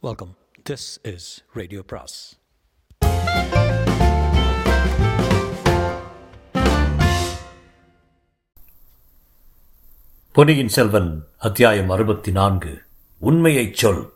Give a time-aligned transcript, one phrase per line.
[0.00, 0.36] Welcome
[0.70, 2.38] this is radio பிராஸ்
[10.32, 12.82] பொன்னியின் செல்வன் அத்தியாயம் அறுபத்தி நான்கு
[13.18, 14.12] உண்மையைச் சொல்.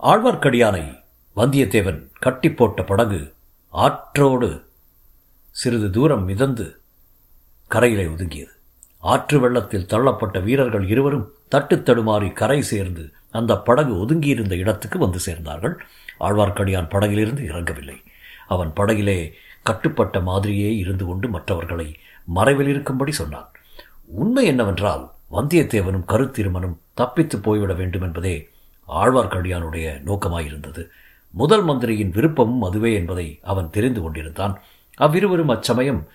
[0.00, 1.02] ஆழ்வார்க்கடியானை
[1.36, 3.34] வந்தியத்தேவன் கட்டி போட்ட படகு
[3.68, 4.70] ஆற்றோடு
[5.50, 6.80] சிறிது தூரம் மிதந்து
[7.70, 8.59] கரையிலே ஒதுங்கியது.
[9.00, 15.74] ஆற்று வெள்ளத்தில் தள்ளப்பட்ட வீரர்கள் இருவரும் தட்டு தடுமாறி கரை சேர்ந்து அந்த படகு ஒதுங்கியிருந்த இடத்துக்கு வந்து சேர்ந்தார்கள்.
[16.20, 18.02] ஆழ்வார்க்கடியான் படகிலிருந்து இறங்கவில்லை.
[18.48, 19.30] அவன் படகிலே
[19.62, 23.50] கட்டுப்பட்ட மாதிரியே இருந்து கொண்டு மற்றவர்களை மறைவில் இருக்கும்படி சொன்னான்.
[24.04, 28.48] உண்மை என்னவென்றால் வந்தியத்தேவனும் கருத்திருமனும் தப்பித்து போய்விட வேண்டும் என்பதே
[28.88, 30.86] ஆழ்வார்க்கடியானுடைய நோக்கமாயிருந்தது.
[31.30, 34.60] முதல் மந்திரியின் விருப்பமும் அதுவே என்பதை அவன் தெரிந்து கொண்டிருந்தான்.
[34.94, 36.06] அவ்விருவரும் அச்சமயம்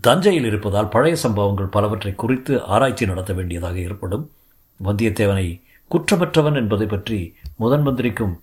[0.00, 4.30] தஞ்சையில் இருப்பதால் பழைய சம்பவங்கள் பலவற்றை குறித்து ஆராய்ச்சி நடத்த வேண்டியதாக ஏற்படும்.
[4.84, 8.40] வந்தியத்தேவனை குற்றமற்றவன் என்பதை பற்றி முதன் மந்திரிக்கும்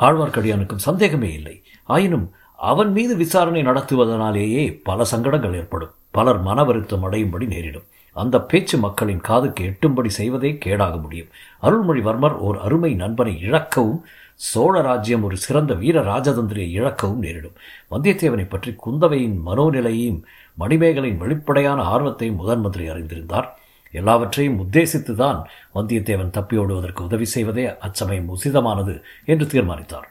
[0.00, 1.62] ஆழ்வார்க்கடியானுக்கும் சந்தேகமே இல்லை.
[1.84, 5.90] ஆயினும் அவன் மீது விசாரணை நடத்துவதனாலேயே பல சங்கடங்கள் ஏற்படும்.
[6.10, 7.84] பலர் மன வருத்தம் அடையும்படி நேரிடும்.
[8.12, 11.26] அந்த பேச்சு மக்களின் காதுக்கு எட்டும்படி செய்வதே கேடாக முடியும்.
[11.62, 14.02] அருள்மொழிவர்மர் ஓர் அருமை நண்பனை இழக்கவும்
[14.36, 17.56] சோழ ராஜ்யம் ஒரு சிறந்த வீர ராஜதந்திரியை இழக்கவும் நேரிடும்.
[17.90, 20.20] வந்தியத்தேவனை பற்றி குந்தவையின் மனோநிலையையும்
[20.54, 23.48] மணிமேகலின் வெளிப்படையான ஆர்வத்தையும் முதன் மந்திரி அறிந்திருந்தார்.
[23.92, 25.38] எல்லாவற்றையும் உத்தேசித்துதான்
[25.74, 30.10] வந்தியத்தேவன் தப்பியோடுவதற்கு உதவி செய்வதே அச்சமயம் உசிதமானது என்று தீர்மானித்தார்.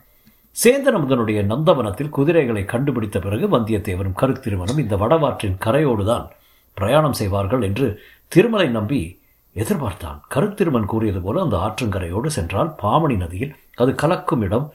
[0.64, 6.28] சேந்தன் முதனுடைய நந்தவனத்தில் குதிரைகளை கண்டுபிடித்த பிறகு வந்தியத்தேவனும் கருத்திருமனும் இந்த வடவாற்றின் கரையோடுதான்
[6.73, 9.20] பிரயாணம் செய்வார்கள் என்று திருமலை நம்பி
[9.56, 10.20] எதிர்பார்த்தான்.
[10.36, 14.73] கருத்திருமன் கூறியது போல அந்த ஆற்றங்கரையோடு சென்றால் பாமணி நதியில் அது கலக்கும் இடம்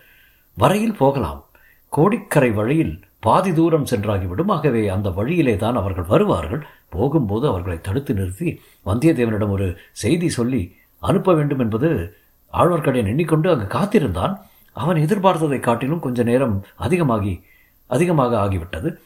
[0.56, 1.44] வரையில் போகலாம்.
[1.88, 4.50] கோடிக்கரை வழியில் பாதி தூரம் சென்றாகிவிடும்.
[4.50, 6.66] ஆகவே அந்த வழியிலே தான் அவர்கள் வருவார்கள்.
[6.88, 12.16] போகும்போது அவர்களை தடுத்து நிறுத்தி வந்தியத்தேவனிடம் ஒரு செய்தி சொல்லி அனுப்ப வேண்டும் என்பது
[12.52, 14.46] ஆழ்வார்க்கடியான் எண்ணிக்கொண்டு அங்கு காத்திருந்தான்.
[14.72, 17.42] அவன் எதிர்பார்த்ததை காட்டிலும் கொஞ்ச நேரம் அதிகமாகி
[17.86, 18.96] அதிகமாக ஆகிவிட்டது.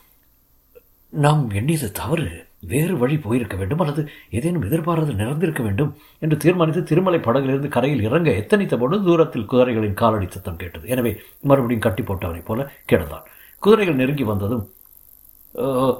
[1.08, 2.46] நாம் எண்ணியது தவறு.
[2.72, 4.02] வேறு வழி போயிருக்க வேண்டும் அல்லது
[4.36, 5.90] ஏதேனும் எதிர்பாராது நிறந்திருக்க வேண்டும்
[6.24, 10.84] என்று தீர்மானித்து திருமலை படகிலிருந்து கரையில் இறங்க எத்தனித்த பொழுது தூரத்தில் குதிரைகளின் காலடி சத்தம் கேட்டது.
[10.94, 11.12] எனவே
[11.50, 13.26] மறுபடியும் கட்டி போட்டவனைப் போல கிடந்தான்.
[13.62, 14.64] குதிரைகள் நெருங்கி வந்ததும்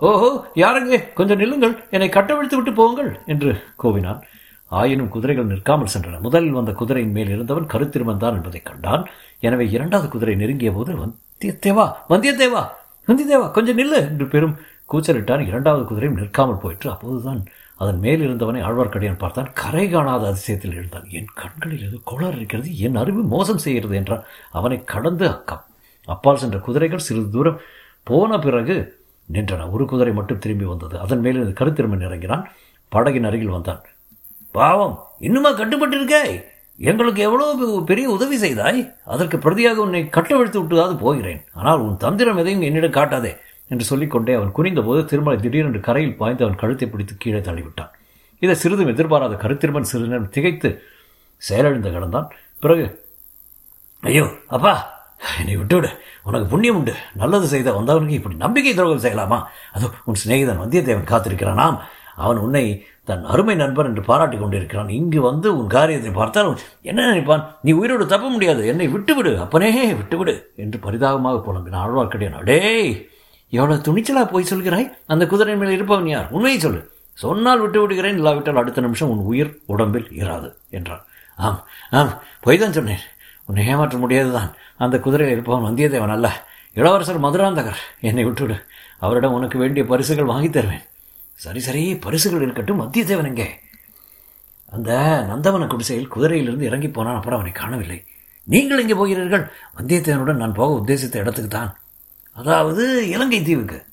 [0.08, 0.28] ஓஹோ
[0.60, 0.94] யாருங்க?
[1.19, 1.74] கொஞ்சம் நில்லுங்கள்.
[1.94, 3.50] என்னை கட்டவிழ்த்து விட்டு போங்கள் என்று
[3.82, 4.20] கூவினான்.
[4.70, 6.20] ஆயினும் குதிரைகள் நிற்காமல் சென்றன.
[6.26, 9.04] முதலில் வந்த குதிரையின் மேல் இருந்தவன் கருத்திருமன் தான் என்பதை கண்டான்.
[9.47, 12.62] எனவே இரண்டாவது குதிரை நெருங்கிய போது வந்தியத்தேவா வந்தியத்தேவா
[13.08, 14.54] வந்தியத்தேவா கொஞ்சம் நில்லு என்று பெரும்
[14.93, 16.91] கூச்சலிட்டான் இரண்டாவது குதிரையும் நிற்காமல் போயிற்று.
[16.91, 17.45] அப்போதுதான்
[17.77, 19.53] அதன் மேல் இருந்தவனை ஆழ்வார்க்கடியான் பார்த்தான்.
[19.53, 24.25] கரை காணாத அதிசயத்தில் இருந்தான் என் கண்களில் எது கோளாறு இருக்கிறது என் அறிவு மோசம் செய்கிறது என்றான்.
[24.50, 25.65] அவனை கடந்து அக்கம்.
[26.09, 27.61] அப்பால் சென்ற குதிரைகள் சிறிது தூரம்
[28.03, 28.77] போன பிறகு
[29.33, 29.71] நின்றன.
[29.71, 30.99] ஒரு குதிரை மட்டும் திரும்பி வந்தது.
[30.99, 32.45] அதன் மேலிருந்து கருத்திருமன் இறங்கினான்.
[32.93, 33.83] படகின் அருகில் வந்தான்.
[34.51, 36.34] பாவம் இன்னுமா கட்டுப்பட்டிருக்காய்
[36.78, 38.81] எங்களுக்கு எவ்வளவு பெரிய உதவி செய்தாய்?
[39.05, 41.45] அதற்கு பிரதியாக உன்னை கட்டவிழ்த்து விட்டுதாவது போகிறேன்.
[41.53, 43.33] ஆனால் உன் தந்திரம் எதையும் என்னிடம் காட்டாதே.
[43.70, 47.92] என்று சொல்லிக்கொண்டே அவன் குனிந்தபோது திருமலை திடீரென்று கரையில் பாய்ந்து அவன் கழுத்தை பிடித்து கீழே தள்ளிவிட்டான்.
[48.38, 50.82] இதை சிறிதும் எதிர்பாராத கருத்திருமன் சிறிது நேரம் திகைத்து
[51.36, 52.28] செயலழிந்து கிடந்தான்.
[52.60, 52.84] பிறகு
[54.03, 54.92] ஐயோ அப்பா
[55.41, 55.91] என்னை விட்டுவிடு.
[56.22, 56.94] உனக்கு புண்ணியம் உண்டு.
[57.14, 59.38] நல்லது செய்த வந்தவனுக்கு இப்படி நம்பிக்கை துரோகம் செய்யலாமா?
[59.72, 61.78] அதோ உன் சிநேகிதன் வந்தியத்தேவன் காத்திருக்கிறானாம்
[62.14, 64.88] அவன் உன்னை தன் அருமை நண்பர் என்று பாராட்டி கொண்டிருக்கிறான்.
[64.88, 66.50] இங்கு வந்து உன் காரியத்தை பார்த்தால்
[66.82, 67.44] என்ன நினைப்பான்?
[67.62, 68.66] நீ உயிரோடு தப்ப முடியாது.
[68.66, 69.38] என்னை விட்டுவிடு.
[69.38, 70.53] அப்பனே விட்டுவிடு.
[70.56, 71.84] என்று பரிதாபமாக புலம்பினான்.
[71.84, 73.12] ஆழ்வார்க்கடியான் அடேய்
[73.54, 74.91] எவ்வளவு துணிச்சலாக போய் சொல்கிறாய்?
[75.06, 76.28] அந்த குதிரை மேல் இருப்பவன் யார்?
[76.31, 76.92] உண்மையை சொல்லு.
[77.15, 81.04] சொன்னால் விட்டு விடுகிறேன் இல்லாவிட்டால் அடுத்த நிமிஷம் உன் உயிர் உடம்பில் இராது என்றான்.
[81.37, 82.98] ஆம் ஆம் பொய் தான் சொன்னேன்.
[83.47, 84.54] உன்னை ஏமாற்ற முடியாதுதான்.
[84.76, 86.47] அந்த குதிரையில் இருப்பவன் வந்தியத்தேவன் அல்ல.
[86.75, 87.82] இளவரசர் மதுராந்தகர்.
[88.00, 88.65] என்னை விட்டுவிடு.
[88.98, 90.82] அவரிடம் உனக்கு வேண்டிய பரிசுகள் வாங்கித் தருவேன்.
[91.34, 92.81] சரி சரி பரிசுகள் இருக்கட்டும்.
[92.81, 93.59] வந்தியத்தேவன் எங்கே?
[94.71, 94.92] அந்த
[95.28, 97.15] நந்தவன குடிசையில் குதிரையிலிருந்து இறங்கி போனான்.
[97.15, 98.04] அப்புறம் அவனை காணவில்லை.
[98.44, 99.50] நீங்கள் இங்கே போகிறீர்கள்?
[99.78, 101.76] வந்தியத்தேவனுடன் நான் போக உத்தேசித்த இடத்துக்கு தான்
[102.34, 103.84] அதாவது இலங்கை தீவுக்கு.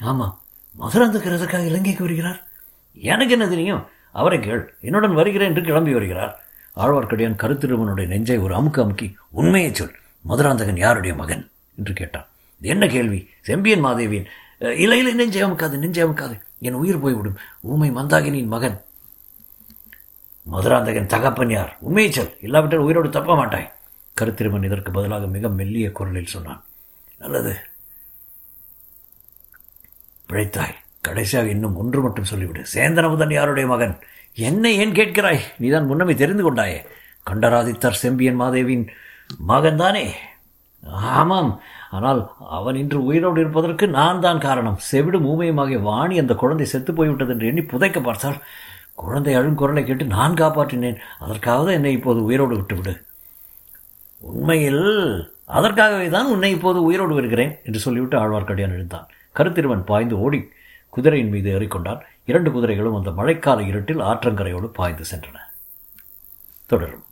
[0.00, 0.40] ஆமாம்
[0.80, 2.46] மதுராந்தகரதுக்காக இலங்கைக்கு வருகிறார்.
[2.94, 3.86] எனக்கு என்ன தெரியும்?
[4.12, 4.74] அவரை கேள்.
[4.80, 6.44] என்னுடன் வருகிறேன் என்று கிளம்பி வருகிறார்.
[6.76, 9.94] ஆழ்வார்க்கடியான் கருத்திருமனுடைய நெஞ்சை ஒரு அமுக்கு அமுக்கி உண்மையை சொல்.
[10.22, 11.50] மதுராந்தகன் யாருடைய மகன்?
[11.76, 12.26] என்று கேட்டான்.
[12.58, 13.28] இது என்ன கேள்வி?
[13.40, 14.26] செம்பியன் மாதேவியின்
[14.58, 16.40] இல்லை இல்லை நெஞ்சை அமுக்காது நெஞ்சை அமுக்காது.
[16.58, 17.38] என் உயிர் போய்விடும்.
[17.60, 18.84] ஊமை மந்தாகினியின் மகன்.
[20.42, 21.76] மதுராந்தகன் தகப்பன் யார்?
[21.80, 22.36] உண்மையை சொல்.
[22.40, 23.72] இல்லாவிட்டால் உயிரோடு தப்ப மாட்டாய்.
[24.20, 26.64] கருத்திருமன் இதற்கு பதிலாக மிக மெல்லிய குரலில் சொன்னான்.
[27.18, 27.56] நல்லது.
[30.28, 30.74] பிழைத்தாய்.
[31.00, 32.64] கடைசியாக இன்னும் ஒன்று மட்டும் சொல்லிவிடு.
[32.74, 33.98] சேந்தனமுதன் யாருடைய மகன்?
[34.34, 35.40] என்னை ஏன் கேட்கிறாய்?
[35.58, 36.84] நீதான் முன்னமே தெரிந்து கொண்டாயே.
[37.30, 38.88] கண்டராதித்தர் செம்பியன் மாதேவின்
[39.48, 40.10] மகன்தானே?
[40.90, 41.60] ஆமாம்.
[41.90, 44.78] ஆனால் அவன் இன்று உயிரோடு இருப்பதற்கு நான் தான் காரணம்.
[44.90, 48.42] செவிடும் மூமையுமாகிய வாணி அந்த குழந்தை செத்து போய்விட்டது என்று எண்ணி புதைக்க பார்த்தால்
[48.94, 50.98] குழந்தை அழும் குரலை கேட்டு நான் காப்பாற்றினேன்.
[51.18, 53.04] அதற்காக என்னை இப்போது உயிரோடு விட்டுவிடு.
[54.18, 54.84] உண்மையில்
[55.48, 59.08] அதற்காகவே தான் உன்னை இப்போது உயிரோடு வருகிறேன் என்று சொல்லிவிட்டு ஆழ்வார்க்கடியான் எழுந்தான்.
[59.36, 60.48] கருத்திருவன் பாய்ந்து ஓடி
[60.88, 62.00] குதிரையின் மீது ஏறிக்கொண்டான்.
[62.26, 65.36] இரண்டு குதிரைகளும் அந்த மழைக்கால இருட்டில் ஆற்றங்கரையோடு பாய்ந்து சென்றன.
[66.66, 67.04] தொடரும்.